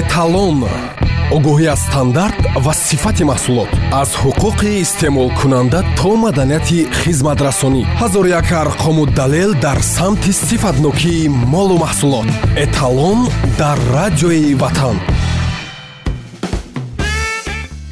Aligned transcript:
эталон 0.00 0.58
огоҳӣ 1.36 1.66
аз 1.74 1.80
стандарт 1.88 2.40
ва 2.64 2.72
сифати 2.86 3.24
маҳсулот. 3.30 3.70
Аз 4.02 4.10
ҳуқуқи 4.22 4.70
истеъмолкунанда 4.84 5.80
то 5.98 6.10
маданияти 6.24 6.78
хизматрасонӣ. 7.00 7.82
Ҳазор 8.00 8.24
як 8.40 8.48
арқому 8.64 9.02
далел 9.20 9.50
дар 9.66 9.78
самти 9.96 10.32
сифатнокии 10.48 11.28
молу 11.54 11.76
маҳсулот. 11.84 12.28
Эталон 12.64 13.18
дар 13.60 13.78
радиои 13.96 14.54
ватан 14.62 14.96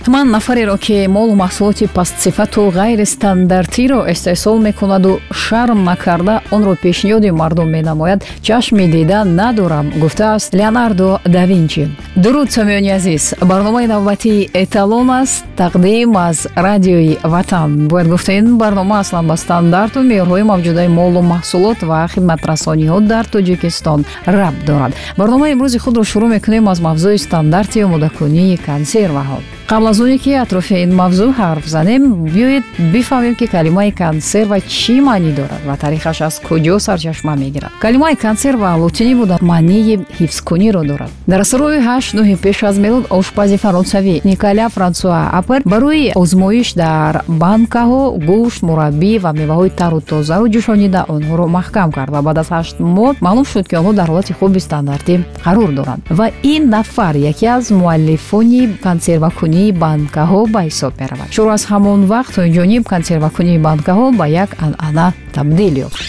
ман 0.09 0.31
нафареро 0.31 0.77
ки 0.79 1.07
молу 1.09 1.35
маҳсулоти 1.35 1.87
пастсифату 1.87 2.63
ғайристандартиро 2.81 4.01
истеҳсол 4.13 4.59
мекунаду 4.59 5.21
шарм 5.33 5.85
накарда 5.85 6.43
онро 6.51 6.75
пешниҳоди 6.75 7.31
мардум 7.31 7.69
менамояд. 7.71 8.25
Чашми 8.43 8.87
дидан 8.89 9.35
надорам 9.35 9.91
гуфтааст 10.03 10.55
леонардо 10.55 11.21
да 11.25 11.45
винчи. 11.45 11.91
Дуруд 12.17 12.51
самиёни 12.51 12.91
азиз 12.91 13.35
барномаи 13.41 13.87
навбатии 13.87 14.49
эталон 14.55 15.11
аст 15.11 15.45
тақдим 15.57 16.17
аз 16.17 16.49
радиои 16.57 17.19
ватан 17.23 17.89
бояд 17.89 18.09
гуфта 18.09 18.33
ин 18.33 18.59
барнома 18.59 19.01
аслан 19.01 19.27
ба 19.27 19.37
стандарту 19.37 20.01
меъёрҳои 20.01 20.49
мавҷудаи 20.53 20.89
молу 20.89 21.21
маҳсулот 21.23 21.83
ва 21.83 22.09
хидматрасониҳо 22.13 23.01
дар 23.01 23.25
тоҷикистон 23.27 24.05
рабт 24.27 24.65
дорад. 24.67 24.93
Барномаи 25.17 25.53
имрӯзи 25.55 25.79
худро 25.79 26.03
шурӯъ 26.05 26.29
мекунем 26.35 26.69
аз 26.69 26.79
мавзӯи 26.81 27.19
стандарти 27.19 27.85
омодакунии 27.85 28.61
консерваҳо 28.67 29.60
қабл 29.71 29.87
аз 29.87 30.01
оне 30.01 30.19
ки 30.19 30.33
атрофи 30.35 30.83
ин 30.83 30.91
мавзӯъ 30.99 31.31
ҳарф 31.39 31.67
занем 31.69 32.03
биёед 32.27 32.65
бифаҳмем 32.93 33.35
ки 33.39 33.47
калимаи 33.47 33.93
консерва 33.93 34.59
чӣ 34.61 35.01
маънӣ 35.01 35.31
дорад 35.39 35.63
ва 35.67 35.77
таърихаш 35.77 36.21
аз 36.21 36.41
куҷо 36.49 36.79
сарчашма 36.79 37.35
мегирад. 37.37 37.71
Калимаи 37.81 38.17
консерва 38.17 38.75
лотинӣ 38.83 39.15
буда 39.15 39.37
маънии 39.41 39.99
ҳифзкуниро 40.19 40.83
дорад. 40.91 41.11
Дар 41.29 41.41
асрҳои 41.47 41.79
ҳашт 41.89 42.11
нӯҳи 42.19 42.37
пеш 42.45 42.65
аз 42.65 42.77
милод 42.85 43.05
ошпази 43.11 43.57
фаронсавӣ 43.65 44.21
николя 44.25 44.69
франсуа 44.77 45.21
апер 45.41 45.61
барои 45.65 46.13
озмоиш 46.23 46.69
дар 46.75 47.15
банкаҳо 47.29 48.03
гӯшт 48.29 48.61
мураббӣ 48.69 49.13
ва 49.25 49.31
меваҳои 49.41 49.71
тару 49.81 50.01
тозаро 50.01 50.47
ҷӯшонида 50.55 51.01
онҳоро 51.15 51.47
маҳкам 51.57 51.89
кард 51.97 52.11
ва 52.15 52.21
баъд 52.27 52.39
аз 52.43 52.49
ҳашт 52.57 52.77
моҳ 52.97 53.15
маълум 53.27 53.47
шуд 53.53 53.67
ки 53.71 53.75
онҳо 53.81 53.93
дар 54.01 54.09
ҳолати 54.11 54.33
хуби 54.39 54.61
стандартӣ 54.67 55.15
қарор 55.45 55.71
доранд. 55.79 56.03
Ва 56.19 56.27
ин 56.43 56.63
нафар 56.77 57.15
яке 57.31 57.47
аз 57.57 57.65
муаллифони 57.71 58.63
консервакунӣ 58.87 59.60
банкаҳо 59.83 60.41
ба 60.55 60.61
ҳисоб 60.69 60.93
меравад. 61.01 61.29
Шурӯъ 61.37 61.53
аз 61.57 61.63
ҳамон 61.71 62.01
вақт 62.13 62.31
то 62.35 62.41
инҷониб 62.49 62.83
консервакунии 62.93 63.63
банкаҳо 63.69 64.07
ба 64.21 64.27
як 64.45 64.51
анъана 64.67 65.07
табдил 65.37 65.75
ёфт. 65.87 66.01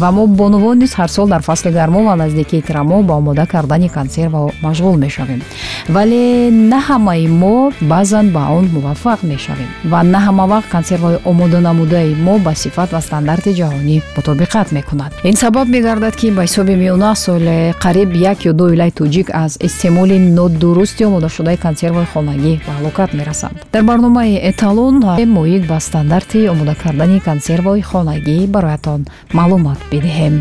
Ва 0.00 0.08
мо 0.16 0.22
бонувон 0.40 0.76
низ 0.82 0.92
ҳар 0.98 1.10
сол 1.16 1.26
дар 1.34 1.42
фасли 1.48 1.70
гармо 1.78 2.00
ва 2.08 2.14
наздикии 2.22 2.64
тирамоҳ 2.66 3.00
ба 3.08 3.14
омода 3.20 3.44
кардани 3.54 3.88
консерва 3.98 4.40
машғул 4.66 4.94
мешавем 5.04 5.40
вале 5.88 6.50
на 6.50 6.80
ҳамаи 6.88 7.28
мо 7.28 7.72
баъзан 7.80 8.26
ба 8.36 8.42
он 8.58 8.64
муваффақ 8.76 9.20
мешавем 9.32 9.70
ва 9.84 10.02
на 10.02 10.18
ҳама 10.26 10.44
вақт 10.52 10.68
консервҳои 10.74 11.18
омоданамудаи 11.30 12.14
мо 12.26 12.34
ба 12.46 12.52
сифат 12.62 12.88
ва 12.92 13.00
стандарти 13.00 13.50
ҷаҳонӣ 13.60 13.96
мутобиқат 14.16 14.68
мекунад. 14.76 15.10
Ин 15.28 15.34
сабаб 15.42 15.66
мегардад 15.74 16.14
ки 16.20 16.30
ба 16.36 16.42
ҳисоби 16.46 16.74
миёна 16.82 17.14
соле 17.14 17.56
қариб 17.84 18.10
як 18.32 18.38
ё 18.50 18.52
ду 18.58 18.64
вилаи 18.72 18.90
тоҷик 19.00 19.28
аз 19.44 19.52
истеъмоли 19.66 20.16
нодурусти 20.36 21.02
омодашудаи 21.04 21.56
консервҳои 21.66 22.10
хонагӣ 22.12 22.52
ба 22.66 22.72
ҳалокат 22.78 23.10
мерасанд. 23.18 23.56
Дар 23.72 23.82
барномаи 23.90 24.34
эталон 24.50 24.94
моид 25.36 25.62
ба 25.70 25.78
стандарти 25.88 26.48
омода 26.52 26.74
кардани 26.82 27.18
консервҳои 27.28 27.82
хонагӣ 27.90 28.38
бароятон 28.54 29.00
маълумот 29.38 29.78
бидиҳем 29.90 30.34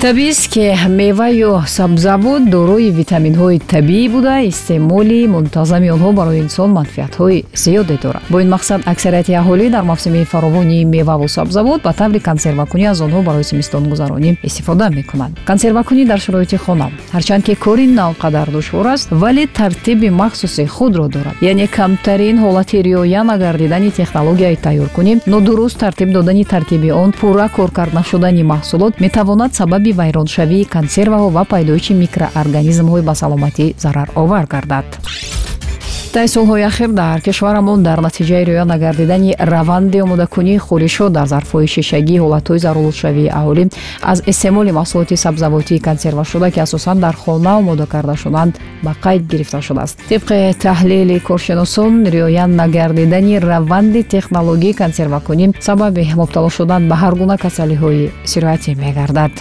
табист 0.00 0.52
ки 0.52 0.76
мева 0.88 1.28
ё 1.30 1.62
сабзавот 1.66 2.50
дорои 2.50 2.90
витаминҳои 2.90 3.58
табиӣ 3.58 4.08
буда 4.10 4.40
истеъмоли 4.40 5.26
мунтазами 5.26 5.88
онҳо 5.90 6.12
барои 6.12 6.40
инсон 6.44 6.70
манфиатҳои 6.78 7.44
зиёде 7.54 7.96
дорад. 8.02 8.22
Бо 8.28 8.40
ин 8.40 8.48
мақсад 8.54 8.80
аксарияти 8.92 9.32
аҳолӣ 9.32 9.70
дар 9.70 9.84
мавсими 9.84 10.24
фаровонии 10.24 10.84
меваву 10.84 11.28
сабзавот 11.28 11.82
ба 11.82 11.92
таври 11.92 12.20
консервакунӣ 12.20 12.84
аз 12.92 13.00
онҳо 13.00 13.22
барои 13.22 13.42
зимистongузаронӣ 13.50 14.36
истифода 14.48 14.90
мекунанд. 14.90 15.34
Консервакунӣ 15.50 16.04
дар 16.06 16.20
шароити 16.20 16.56
хона 16.56 16.88
ҳарчанд 17.14 17.42
ки 17.46 17.54
кори 17.54 17.86
на 17.86 18.08
он 18.08 18.14
қадар 18.22 18.50
душвор 18.50 18.86
аст 18.86 19.08
вале 19.10 19.46
тартиби 19.46 20.10
махсуси 20.10 20.66
худро 20.66 21.08
дорад. 21.08 21.36
Яъне 21.40 21.66
камтарин 21.66 22.36
ҳолати 22.44 22.82
риоя 22.82 23.24
нагардидани 23.24 23.90
технологияи 23.90 24.56
тайёркунӣ 24.66 25.12
нодуруст 25.26 25.78
тартиб 25.78 26.12
додани 26.12 26.44
таркиби 26.44 26.90
он 26.90 27.12
пурра 27.12 27.48
коркард 27.48 27.92
нашудани 27.94 28.42
маҳсулот 28.42 29.00
метавонад 29.00 29.54
сабаби 29.54 29.85
сабаби 29.86 29.98
вайроншавии 30.02 30.64
консерваҳо 30.64 31.28
ва 31.36 31.44
пайдоиши 31.52 31.94
микроорганизмҳои 32.02 33.06
ба 33.08 33.14
саломатӣ 33.14 33.66
зараровар 33.84 34.44
гардад 34.52 34.88
даҳи 36.16 36.28
солҳои 36.36 36.64
ахир 36.70 36.90
дар 37.02 37.20
кишварамон 37.20 37.82
дар 37.82 37.98
натиҷаи 38.06 38.44
риоя 38.48 38.64
нагардидани 38.64 39.30
раванди 39.52 39.98
омодакунии 40.06 40.62
хӯришҳо 40.66 41.06
дар 41.16 41.26
зарфҳои 41.32 41.68
шишагӣ 41.74 42.16
ҳолатҳои 42.24 42.62
заруршавии 42.64 43.32
аҳолӣ 43.38 43.64
аз 44.12 44.18
истеъмоли 44.30 44.72
маҳсулоти 44.78 45.16
сабзавотии 45.24 45.84
консервашуда 45.88 46.50
ки 46.54 46.60
асосан 46.66 46.96
дар 47.04 47.14
хона 47.22 47.52
омода 47.60 47.86
карда 47.94 48.14
шуданд 48.22 48.52
ба 48.84 48.92
қайд 49.04 49.22
гирифта 49.32 49.60
шудааст. 49.66 49.96
Тибқи 50.12 50.38
таҳлили 50.66 51.16
коршиносон 51.28 51.92
риоя 52.14 52.46
нагардидани 52.46 53.34
раванди 53.50 54.02
технологии 54.14 54.78
консервакунӣ 54.82 55.46
сабаби 55.68 56.04
мубтало 56.20 56.50
шудан 56.56 56.82
ба 56.90 56.96
ҳар 57.02 57.14
гуна 57.20 57.36
касалиҳои 57.44 58.10
сироятӣ 58.30 58.70
мегардад 58.84 59.32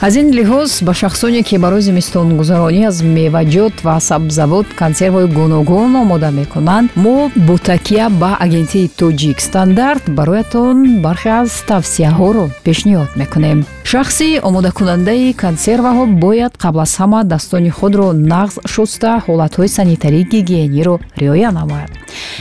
аз 0.00 0.16
ин 0.16 0.28
лиҳоз 0.38 0.82
ба 0.84 0.92
шахсоне 0.94 1.42
ки 1.42 1.56
барои 1.64 1.80
зимистонгузаронӣ 1.88 2.82
аз 2.90 2.96
меваҷот 3.16 3.74
ва 3.86 3.96
сабзавот 4.08 4.66
консерваҳои 4.80 5.32
гуногун 5.38 5.92
омода 6.02 6.30
мекунанд 6.40 6.88
мо 7.04 7.30
бо 7.46 7.54
такя 7.58 8.04
ба 8.10 8.30
агентии 8.46 8.90
тоҷик 9.00 9.38
стандарт 9.48 10.04
бароятон 10.18 10.76
бархе 11.04 11.30
аз 11.42 11.50
тавсияҳоро 11.70 12.44
пешниҳод 12.66 13.10
мекунем. 13.20 13.58
Шахси 13.92 14.28
омодакунандаи 14.48 15.34
консерваҳо 15.44 16.04
бояд 16.24 16.52
қабл 16.62 16.80
аз 16.86 16.92
ҳамадастони 17.00 17.70
худро 17.78 18.06
нағз 18.32 18.54
шуста 18.72 19.10
ҳолатҳои 19.26 19.74
санитарии 19.78 20.28
гигиениро 20.32 20.94
риоя 21.22 21.50
намояд 21.58 21.90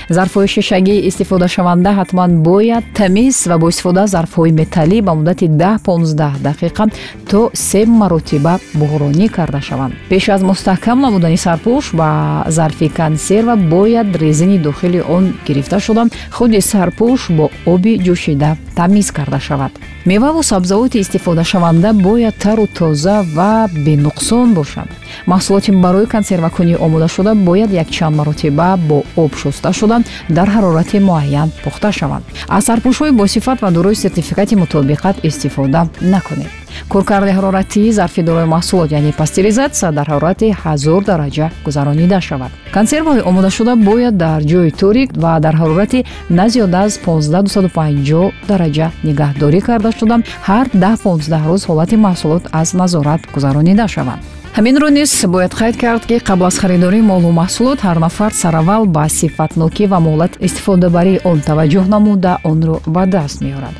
зарфҳои 0.09 0.47
шишагӣ 0.47 0.95
истифодашаванда 1.09 1.91
ҳатман 1.99 2.31
бояд 2.43 2.83
тамиз 2.93 3.47
ва 3.47 3.57
бо 3.57 3.69
истифода 3.69 4.01
аз 4.03 4.09
зарфҳои 4.15 4.51
металлӣ 4.61 4.97
ба 5.07 5.13
муддати 5.17 5.47
даҳ 5.47 5.75
понздаҳ 5.87 6.33
дақиқа 6.47 6.83
то 7.29 7.39
се 7.53 7.85
маротиба 7.85 8.53
буғронӣ 8.79 9.27
карда 9.29 9.61
шаванд. 9.61 9.93
Пеш 10.09 10.29
аз 10.29 10.41
мустаҳкам 10.51 10.97
намудани 11.05 11.37
сарпӯш 11.37 11.85
ба 11.99 12.09
зарфи 12.47 12.87
консерва 12.89 13.55
бояд 13.55 14.15
резини 14.15 14.57
дохили 14.57 14.99
он 15.15 15.23
гирифта 15.47 15.79
шуда 15.79 16.03
худи 16.31 16.59
сарпӯш 16.71 17.21
бо 17.37 17.45
оби 17.65 17.93
ҷӯшида 18.05 18.49
тамиз 18.75 19.11
карда 19.11 19.39
шавад. 19.39 19.71
Меваву 20.05 20.43
сабзавоти 20.43 20.97
истифодашаванда 20.99 21.93
бояд 21.93 22.35
тару 22.35 22.67
тоза 22.67 23.17
ва 23.35 23.69
бенуқсон 23.85 24.53
бошанд 24.53 24.91
маҳсулоти 25.27 25.71
барои 25.71 26.05
консервакунӣ 26.05 26.75
омодашуда 26.85 27.35
бояд 27.35 27.71
якчанд 27.71 28.15
маротиба 28.15 28.77
бо 28.89 29.03
об 29.15 29.31
шуста 29.35 29.73
шуда 29.73 29.94
дар 30.29 30.47
ҳарорати 30.55 30.97
муайян 30.99 31.49
пухта 31.63 31.91
шаванд. 31.91 32.25
Аз 32.47 32.63
сарпӯшҳои 32.67 33.11
босифат 33.21 33.57
ва 33.61 33.71
дорои 33.71 33.95
сертификати 33.95 34.55
мутобиқат 34.55 35.15
истифода 35.23 35.81
накунед. 36.01 36.51
Коркарди 36.89 37.31
ҳароратии 37.37 37.91
зарфи 37.91 38.21
дорои 38.21 38.47
маҳсулот 38.55 38.89
яъне 38.91 39.11
пастеризатсия 39.21 39.91
дар 39.91 40.07
ҳарорати 40.13 40.47
ҳазор 40.63 41.01
дараҷа 41.11 41.47
гузаронида 41.65 42.19
шавад 42.27 42.51
консерваҳои 42.75 43.25
омодашуда 43.29 43.73
бояд 43.89 44.15
дар 44.25 44.41
ҷои 44.51 44.71
торик 44.81 45.09
ва 45.23 45.33
дар 45.45 45.55
ҳарорати 45.61 45.99
на 46.37 46.45
зиёда 46.53 46.79
аз 46.85 46.93
15250 47.05 48.31
дараҷа 48.49 48.87
нигаҳдорӣ 49.07 49.59
карда 49.67 49.89
шуда 49.99 50.15
ҳар 50.49 50.65
10-15 50.73 51.47
рӯз 51.49 51.61
ҳолати 51.69 51.95
маҳсулот 52.07 52.43
аз 52.61 52.69
назорат 52.81 53.21
гузаронида 53.35 53.85
шаванд 53.95 54.21
ҳаминро 54.57 54.89
низ 54.89 55.11
бояд 55.33 55.53
қайд 55.59 55.75
кард 55.83 56.03
ки 56.09 56.15
қабл 56.29 56.45
аз 56.47 56.57
харидории 56.63 57.01
молу 57.11 57.29
маҳсулот 57.41 57.79
ҳар 57.87 57.97
нафар 58.05 58.31
сараввал 58.41 58.83
ба 58.95 59.05
сифатнокӣ 59.19 59.85
ва 59.91 59.99
моҳлат 60.07 60.33
истифодабарии 60.47 61.19
он 61.31 61.39
таваҷҷӯҳ 61.49 61.85
намуда 61.95 62.33
онро 62.51 62.75
ба 62.95 63.03
даст 63.05 63.37
меорад. 63.45 63.75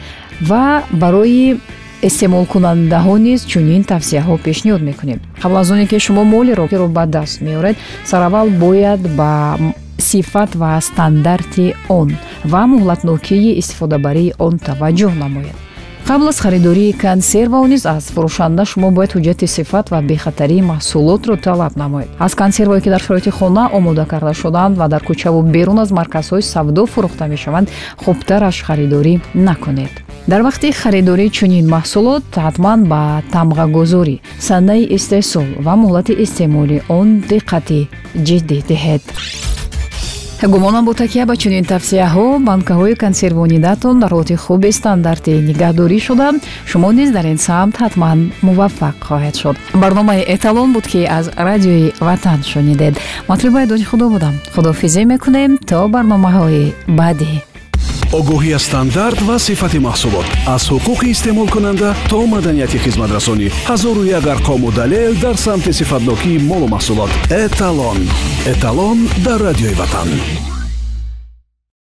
Ва 0.50 0.83
барои 1.01 1.45
истеъмолкунандаҳо 2.07 3.16
низ 3.27 3.39
чунин 3.51 3.81
тавсияҳо 3.92 4.36
пешниҳод 4.45 4.81
мекунем. 4.89 5.19
Қабл 5.42 5.56
аз 5.62 5.69
оне 5.72 5.86
ки 5.92 5.98
шумо 6.06 6.24
молеро 6.36 6.66
ба 6.98 7.06
даст 7.06 7.42
меоред 7.48 7.75
сараввал 8.10 8.48
бояд 8.50 9.01
ба 9.19 9.31
сифат 9.98 10.51
ва 10.62 10.71
стандарти 10.81 11.66
он 12.00 12.10
ва 12.51 12.62
муҳлатнокии 12.74 13.57
истифодабарии 13.62 14.33
он 14.45 14.54
таваҷҷӯҳ 14.68 15.13
намоед 15.24 15.64
қабл 16.06 16.28
аз 16.28 16.40
харидории 16.40 16.94
консервао 16.94 17.66
низ 17.68 17.86
аз 17.86 18.12
фурӯшанда 18.13 18.66
шумо 18.66 18.92
бояд 18.92 19.12
ҳуҷҷати 19.16 19.48
сифат 19.48 19.86
ва 19.92 20.02
бехатарии 20.02 20.62
маҳсулотро 20.62 21.36
талаб 21.46 21.74
намоед. 21.75 22.10
Аз 22.19 22.36
консервое 22.36 22.81
ки 22.81 22.90
дар 22.90 23.02
шароити 23.02 23.31
хона 23.38 23.69
омода 23.78 24.06
карда 24.06 24.34
шудаанд 24.34 24.78
ва 24.78 24.88
дар 24.88 25.02
кӯчаву 25.07 25.42
берун 25.56 25.80
аз 25.80 25.90
марказҳои 26.00 26.42
савдо 26.54 26.86
фурӯхта 26.86 27.25
мешаванд 27.28 27.72
хубтараш 28.04 28.57
харидорӣ 28.68 29.13
накунед. 29.48 29.94
Дар 30.28 30.42
вақти 30.48 30.68
харидории 30.81 31.34
чунин 31.38 31.66
маҳсулот 31.75 32.25
ҳатман 32.46 32.80
ба 32.92 33.02
тамғагузорӣ 33.34 34.16
санаи 34.48 34.84
истеҳсол 34.98 35.48
ва 35.66 35.74
муҳлати 35.84 36.13
истеъмоли 36.24 36.78
он 37.00 37.07
диққати 37.31 37.80
ҷиддӣ 38.28 38.57
диҳед 38.69 39.04
гумонам 40.43 40.85
бо 40.85 40.93
такя 40.93 41.25
ба 41.25 41.35
чунин 41.37 41.63
тавсияҳо 41.63 42.39
банкаҳои 42.39 42.95
консервонидатон 42.95 43.99
дар 43.99 44.11
ҳолати 44.11 44.35
хуби 44.35 44.71
стандартӣ 44.71 45.33
нигоҳдорӣ 45.49 45.99
шуда. 46.07 46.27
Шумо 46.69 46.91
низ 46.91 47.09
дар 47.11 47.25
ин 47.33 47.37
самт 47.47 47.75
ҳатман 47.83 48.19
муваффақ 48.47 48.95
хоҳед 49.07 49.35
шуд. 49.41 49.55
Барномаи 49.83 50.21
эталон 50.35 50.69
буд 50.75 50.85
ки 50.91 51.01
аз 51.17 51.25
радиои 51.47 51.93
ватан 52.07 52.39
шунидед. 52.51 52.93
Матлуба 53.29 53.65
дони 53.65 53.85
худо 53.91 54.05
будам. 54.09 54.35
Худоҳофизӣ 54.55 55.01
мекунем. 55.11 55.51
То 55.69 55.79
барномаҳои 55.95 56.73
баъдӣ 56.99 57.55
огоҳӣ 58.19 58.51
аз 58.57 58.63
стандарт 58.69 59.19
ва 59.27 59.35
сифати 59.47 59.79
маҳсулот. 59.88 60.27
Аз 60.56 60.63
ҳуқуқи 60.73 61.07
истеъмолкунанда 61.13 61.89
то 62.09 62.17
маданияти 62.33 62.77
хизматрасонӣ 62.85 63.47
ҳазору 63.69 64.03
як 64.17 64.25
арқому 64.35 64.67
далел 64.79 65.13
дар 65.25 65.35
самти 65.45 65.71
сифатнокии 65.79 66.44
молу 66.50 66.67
маҳсулот. 66.75 67.12
Эталон. 67.45 68.00
Эталон 68.53 68.97
дар 69.25 69.39
радиои 69.47 69.75
ватан 69.81 70.09